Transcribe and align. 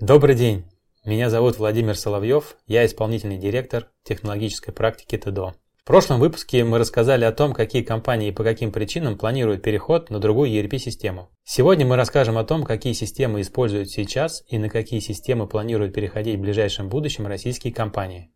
Добрый 0.00 0.34
день! 0.34 0.64
Меня 1.04 1.30
зовут 1.30 1.58
Владимир 1.58 1.96
Соловьев, 1.96 2.56
я 2.66 2.84
исполнительный 2.84 3.38
директор 3.38 3.88
технологической 4.02 4.74
практики 4.74 5.16
ТДО. 5.16 5.54
В 5.82 5.84
прошлом 5.84 6.18
выпуске 6.18 6.64
мы 6.64 6.78
рассказали 6.78 7.24
о 7.24 7.30
том, 7.30 7.52
какие 7.52 7.82
компании 7.82 8.28
и 8.28 8.32
по 8.32 8.42
каким 8.42 8.72
причинам 8.72 9.16
планируют 9.16 9.62
переход 9.62 10.10
на 10.10 10.18
другую 10.18 10.50
ERP-систему. 10.50 11.28
Сегодня 11.44 11.86
мы 11.86 11.96
расскажем 11.96 12.36
о 12.36 12.44
том, 12.44 12.64
какие 12.64 12.94
системы 12.94 13.40
используют 13.40 13.90
сейчас 13.90 14.42
и 14.48 14.58
на 14.58 14.68
какие 14.68 14.98
системы 15.00 15.46
планируют 15.46 15.94
переходить 15.94 16.36
в 16.36 16.40
ближайшем 16.40 16.88
будущем 16.88 17.26
российские 17.28 17.72
компании. 17.72 18.32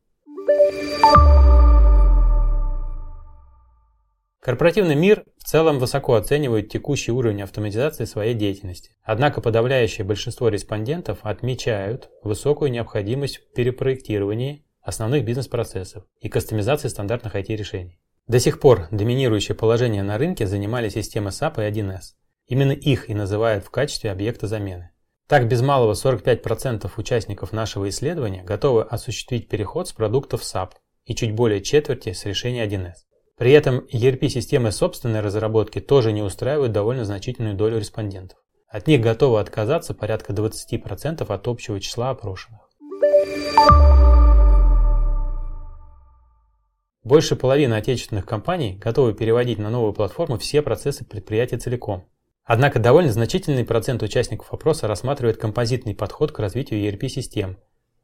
Корпоративный 4.46 4.94
мир 4.94 5.24
в 5.38 5.42
целом 5.42 5.80
высоко 5.80 6.14
оценивает 6.14 6.68
текущий 6.68 7.10
уровень 7.10 7.42
автоматизации 7.42 8.04
своей 8.04 8.32
деятельности. 8.32 8.92
Однако 9.02 9.40
подавляющее 9.40 10.04
большинство 10.04 10.48
респондентов 10.50 11.18
отмечают 11.22 12.10
высокую 12.22 12.70
необходимость 12.70 13.38
в 13.38 13.52
перепроектировании 13.54 14.64
основных 14.80 15.24
бизнес-процессов 15.24 16.04
и 16.20 16.28
кастомизации 16.28 16.86
стандартных 16.86 17.34
IT-решений. 17.34 17.98
До 18.28 18.38
сих 18.38 18.60
пор 18.60 18.86
доминирующее 18.92 19.56
положение 19.56 20.04
на 20.04 20.16
рынке 20.16 20.46
занимали 20.46 20.90
системы 20.90 21.30
SAP 21.30 21.56
и 21.56 21.68
1С. 21.68 22.14
Именно 22.46 22.70
их 22.70 23.10
и 23.10 23.14
называют 23.14 23.64
в 23.64 23.70
качестве 23.70 24.12
объекта 24.12 24.46
замены. 24.46 24.92
Так, 25.26 25.48
без 25.48 25.60
малого 25.60 25.94
45% 25.94 26.88
участников 26.98 27.50
нашего 27.50 27.88
исследования 27.88 28.44
готовы 28.44 28.84
осуществить 28.84 29.48
переход 29.48 29.88
с 29.88 29.92
продуктов 29.92 30.42
SAP 30.42 30.70
и 31.04 31.16
чуть 31.16 31.32
более 31.32 31.60
четверти 31.60 32.12
с 32.12 32.24
решения 32.24 32.64
1С. 32.64 33.05
При 33.36 33.52
этом 33.52 33.80
ERP-системы 33.92 34.72
собственной 34.72 35.20
разработки 35.20 35.78
тоже 35.78 36.12
не 36.12 36.22
устраивают 36.22 36.72
довольно 36.72 37.04
значительную 37.04 37.54
долю 37.54 37.78
респондентов. 37.78 38.38
От 38.66 38.86
них 38.86 39.02
готовы 39.02 39.40
отказаться 39.40 39.92
порядка 39.92 40.32
20% 40.32 41.22
от 41.22 41.48
общего 41.48 41.78
числа 41.78 42.10
опрошенных. 42.10 42.60
Больше 47.04 47.36
половины 47.36 47.74
отечественных 47.74 48.24
компаний 48.24 48.78
готовы 48.78 49.12
переводить 49.12 49.58
на 49.58 49.68
новую 49.68 49.92
платформу 49.92 50.38
все 50.38 50.62
процессы 50.62 51.04
предприятия 51.04 51.58
целиком. 51.58 52.08
Однако 52.42 52.78
довольно 52.78 53.12
значительный 53.12 53.66
процент 53.66 54.02
участников 54.02 54.52
опроса 54.52 54.88
рассматривает 54.88 55.36
композитный 55.36 55.94
подход 55.94 56.32
к 56.32 56.38
развитию 56.38 56.80
ERP-систем 56.80 57.58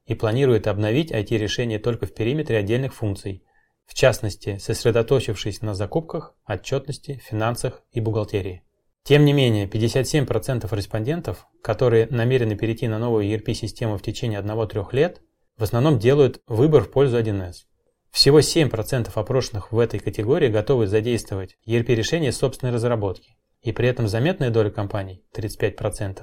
и 0.05 0.15
планирует 0.15 0.67
обновить 0.67 1.11
IT-решения 1.11 1.79
только 1.79 2.05
в 2.05 2.13
периметре 2.13 2.59
отдельных 2.59 2.93
функций– 2.95 3.47
в 3.93 3.95
частности, 3.95 4.57
сосредоточившись 4.57 5.61
на 5.61 5.75
закупках, 5.75 6.35
отчетности, 6.47 7.21
финансах 7.23 7.83
и 7.93 8.01
бухгалтерии. 8.01 8.63
Тем 9.05 9.27
не 9.27 9.35
менее, 9.35 9.67
57% 9.67 10.75
респондентов, 10.75 11.47
которые 11.63 12.07
намерены 12.07 12.57
перейти 12.57 12.89
на 12.89 12.99
новую 12.99 13.27
ERP-систему 13.27 13.99
в 13.99 14.03
течение 14.03 14.41
1-3 14.41 14.87
лет, 14.93 15.21
в 15.59 15.63
основном 15.63 15.99
делают 15.99 16.41
выбор 16.47 16.85
в 16.85 16.91
пользу 16.91 17.19
1С. 17.19 17.67
Всего 18.11 18.39
7% 18.39 19.11
опрошенных 19.15 19.73
в 19.73 19.79
этой 19.79 20.01
категории 20.01 20.49
готовы 20.49 20.87
задействовать 20.87 21.59
ERP-решение 21.67 22.33
собственной 22.33 22.73
разработки, 22.73 23.37
и 23.61 23.73
при 23.73 23.89
этом 23.89 24.09
заметная 24.09 24.49
доля 24.49 24.71
компаний, 24.71 25.23
35%, 25.37 26.23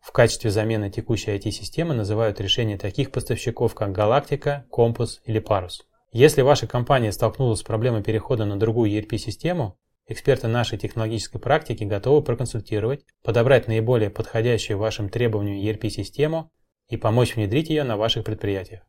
в 0.00 0.12
качестве 0.12 0.50
замены 0.50 0.88
текущей 0.88 1.32
IT-системы 1.32 1.92
называют 1.92 2.40
решения 2.40 2.78
таких 2.78 3.10
поставщиков, 3.12 3.74
как 3.74 3.92
Галактика, 3.92 4.64
Компас 4.70 5.20
или 5.26 5.40
Парус. 5.40 5.86
Если 6.12 6.42
ваша 6.42 6.66
компания 6.66 7.10
столкнулась 7.10 7.60
с 7.60 7.62
проблемой 7.62 8.02
перехода 8.02 8.44
на 8.44 8.58
другую 8.58 8.90
ERP-систему, 8.90 9.78
эксперты 10.06 10.46
нашей 10.46 10.76
технологической 10.76 11.40
практики 11.40 11.84
готовы 11.84 12.22
проконсультировать, 12.22 13.06
подобрать 13.22 13.66
наиболее 13.66 14.10
подходящую 14.10 14.76
вашим 14.76 15.08
требованиям 15.08 15.56
ERP-систему 15.58 16.52
и 16.90 16.98
помочь 16.98 17.34
внедрить 17.34 17.70
ее 17.70 17.84
на 17.84 17.96
ваших 17.96 18.24
предприятиях. 18.24 18.82